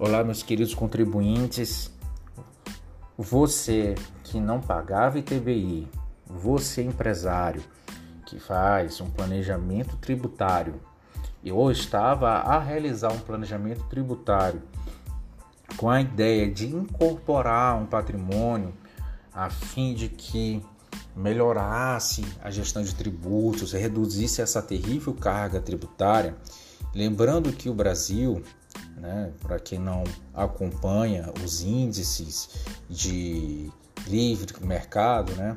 [0.00, 1.90] Olá, meus queridos contribuintes.
[3.16, 5.88] Você que não pagava ITBI,
[6.24, 7.60] você empresário
[8.24, 10.80] que faz um planejamento tributário
[11.50, 14.62] ou estava a realizar um planejamento tributário
[15.76, 18.72] com a ideia de incorporar um patrimônio
[19.34, 20.64] a fim de que
[21.16, 26.36] melhorasse a gestão de tributos, reduzisse essa terrível carga tributária,
[26.94, 28.44] lembrando que o Brasil
[28.96, 29.32] né?
[29.42, 32.50] Para quem não acompanha os índices
[32.88, 33.70] de
[34.06, 35.56] livre mercado, né?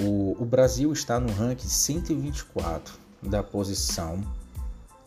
[0.00, 4.22] O, o Brasil está no ranking 124 da posição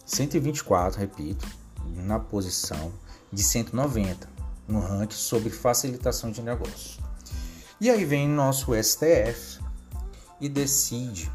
[0.06, 1.48] 124, repito,
[1.96, 2.92] na posição
[3.32, 4.28] de 190
[4.68, 7.00] no ranking sobre facilitação de negócios.
[7.80, 9.60] E aí vem nosso STF
[10.40, 11.32] e decide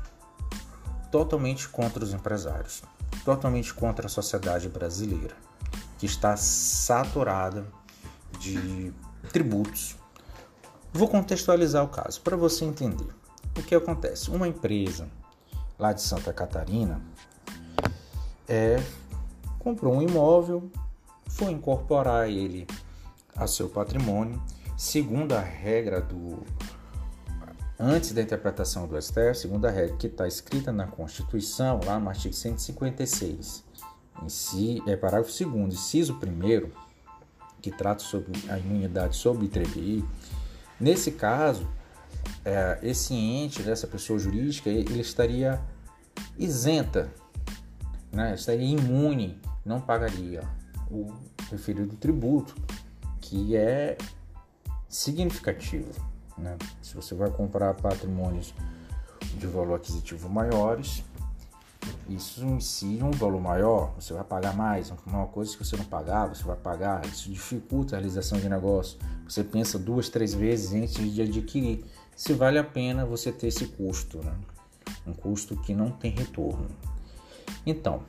[1.11, 2.83] totalmente contra os empresários,
[3.25, 5.35] totalmente contra a sociedade brasileira
[5.99, 7.67] que está saturada
[8.39, 8.93] de
[9.33, 9.97] tributos.
[10.93, 13.09] Vou contextualizar o caso para você entender.
[13.57, 14.31] O que acontece?
[14.31, 15.09] Uma empresa
[15.79, 17.01] lá de Santa Catarina
[18.49, 18.83] é,
[19.59, 20.71] comprou um imóvel,
[21.29, 22.67] foi incorporar ele
[23.35, 24.43] a seu patrimônio,
[24.77, 26.43] segundo a regra do.
[27.79, 32.09] Antes da interpretação do STF, segundo a regra que está escrita na Constituição, lá no
[32.09, 33.86] artigo 156, em
[34.29, 36.71] si, é parágrafo 2 inciso 1
[37.61, 40.05] que trata sobre a imunidade sobre ITBI,
[40.79, 41.67] nesse caso,
[42.45, 45.61] é, esse ente, dessa pessoa jurídica, ele estaria
[46.39, 47.13] isenta,
[48.13, 48.35] né?
[48.35, 50.43] estaria imune, não pagaria
[50.91, 51.13] o
[51.51, 52.55] referido tributo,
[53.21, 53.97] que é
[54.89, 55.91] significativo.
[56.39, 56.57] Né?
[56.81, 58.55] Se você vai comprar patrimônios
[59.39, 61.03] de valor aquisitivo maiores,
[62.09, 65.77] isso em si é um valor maior, você vai pagar mais, uma coisa que você
[65.77, 68.99] não pagava, você vai pagar, isso dificulta a realização de negócio.
[69.29, 73.67] Você pensa duas, três vezes antes de adquirir se vale a pena você ter esse
[73.67, 74.35] custo, né?
[75.07, 76.69] um custo que não tem retorno.
[77.65, 78.03] Então,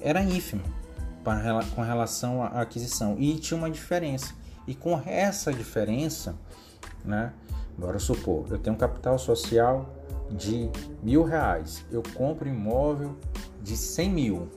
[0.00, 0.62] era ínfimo
[1.22, 4.34] para, com relação à aquisição e tinha uma diferença.
[4.66, 6.34] E com essa diferença,
[7.04, 7.32] né,
[7.76, 9.99] bora supor, eu tenho um capital social
[10.30, 10.70] de
[11.02, 13.16] mil reais, eu compro imóvel
[13.62, 14.48] de 100 mil,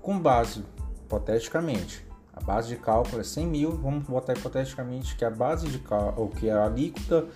[0.00, 0.64] com base,
[1.04, 2.06] hipoteticamente,
[2.38, 6.28] a base de cálculo é 100 mil, vamos botar hipoteticamente que a base de cálculo,
[6.28, 7.26] que a alíquota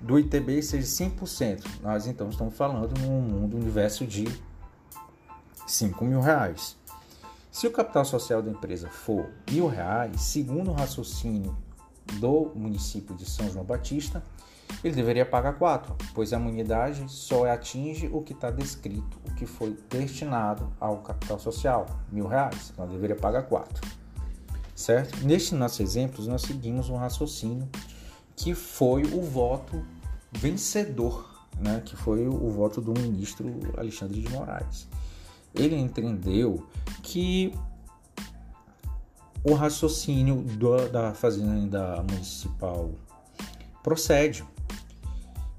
[0.00, 1.64] do ITB seja 5%.
[1.82, 4.24] Nós então estamos falando num mundo universo de
[5.66, 6.76] 5 mil reais.
[7.50, 11.56] Se o capital social da empresa for mil reais, segundo o raciocínio
[12.20, 14.22] do município de São João Batista,
[14.82, 19.46] ele deveria pagar 4, pois a imunidade só atinge o que está descrito, o que
[19.46, 23.88] foi destinado ao capital social, mil reais, então deveria pagar 4.
[24.74, 25.24] Certo?
[25.24, 27.68] Neste nosso exemplo, nós seguimos um raciocínio
[28.36, 29.84] que foi o voto
[30.30, 33.46] vencedor, né, que foi o voto do ministro
[33.76, 34.86] Alexandre de Moraes.
[35.54, 36.66] Ele entendeu
[37.02, 37.54] que
[39.42, 40.44] o raciocínio
[40.92, 42.90] da fazenda municipal
[43.82, 44.44] procede,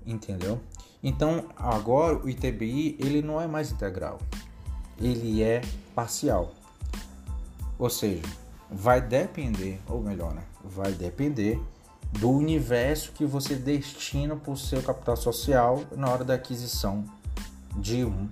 [0.08, 0.60] entendeu?
[1.04, 4.20] Então agora o ITBI ele não é mais integral,
[5.00, 5.62] ele é
[5.94, 6.54] parcial,
[7.78, 8.24] ou seja,
[8.72, 10.44] vai depender, ou melhor, né?
[10.64, 11.62] Vai depender
[12.14, 17.06] do universo que você destina para o seu capital social na hora da aquisição
[17.76, 18.28] de um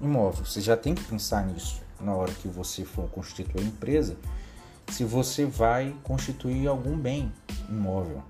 [0.00, 0.44] imóvel.
[0.44, 4.16] Você já tem que pensar nisso na hora que você for constituir a empresa,
[4.88, 7.32] se você vai constituir algum bem
[7.68, 8.22] imóvel.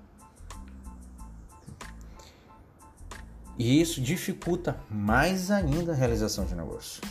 [3.57, 7.01] E isso dificulta mais ainda a realização de negócio.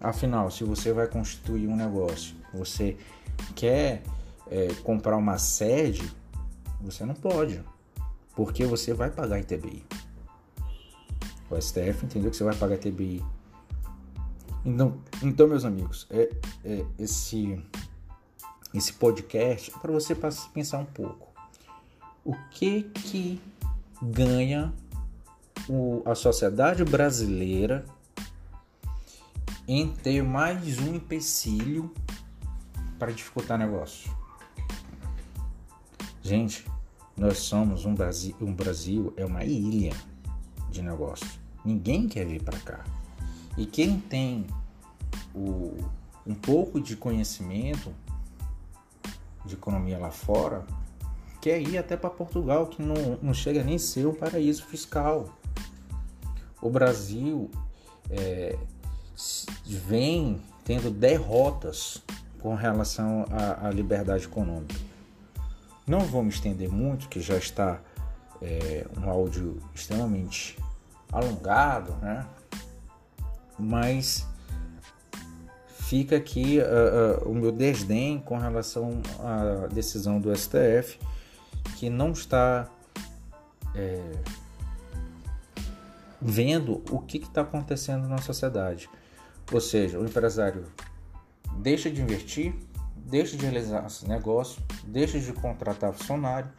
[0.00, 2.96] Afinal, se você vai constituir um negócio, você
[3.54, 4.02] quer
[4.50, 6.10] é, comprar uma sede,
[6.80, 7.62] você não pode,
[8.34, 9.84] porque você vai pagar ITBI.
[11.48, 13.24] O STF entendeu que você vai pagar ITBI.
[14.64, 16.30] Então, então meus amigos, é,
[16.64, 17.62] é esse
[18.74, 20.16] esse podcast é para você
[20.52, 21.28] pensar um pouco.
[22.24, 23.40] O que que
[24.00, 24.72] ganha
[25.68, 27.84] o, a sociedade brasileira
[29.66, 31.92] em ter mais um empecilho
[32.98, 34.10] para dificultar negócio?
[36.22, 36.64] Gente,
[37.16, 39.92] nós somos um Brasil, um Brasil é uma ilha
[40.70, 41.26] de negócio.
[41.64, 42.84] Ninguém quer vir para cá.
[43.56, 44.46] E quem tem
[45.34, 45.76] o,
[46.26, 47.92] um pouco de conhecimento
[49.44, 50.64] de economia lá fora,
[51.40, 55.28] quer ir até para Portugal, que não, não chega nem ser um paraíso fiscal.
[56.62, 57.50] O Brasil
[58.08, 58.56] é,
[59.66, 62.00] vem tendo derrotas
[62.40, 64.80] com relação à, à, liberdade econômica.
[65.86, 67.80] Não vou me estender muito, que já está
[68.40, 70.56] é, um áudio extremamente
[71.10, 72.24] alongado, né?
[73.58, 74.26] Mas
[75.68, 80.98] fica aqui uh, uh, o meu desdém com relação à decisão do STF,
[81.76, 82.66] que não está
[83.74, 84.00] é,
[86.22, 88.88] vendo o que está acontecendo na sociedade.
[89.52, 90.64] Ou seja, o empresário
[91.58, 92.54] deixa de investir,
[92.96, 96.50] deixa de realizar esse negócio, deixa de contratar funcionário,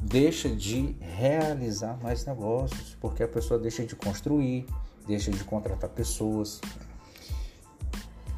[0.00, 4.66] deixa de realizar mais negócios, porque a pessoa deixa de construir,
[5.06, 6.60] deixa de contratar pessoas,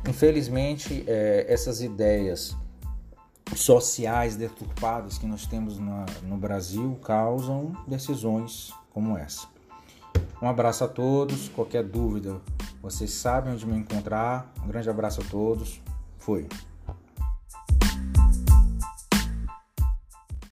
[0.07, 2.55] Infelizmente, é, essas ideias
[3.57, 9.54] sociais deturpadas que nós temos na, no Brasil causam decisões como essa.
[10.41, 11.49] Um abraço a todos.
[11.49, 12.41] Qualquer dúvida,
[12.83, 14.53] vocês sabem onde me encontrar.
[14.63, 15.81] Um grande abraço a todos.
[16.19, 16.49] Fui.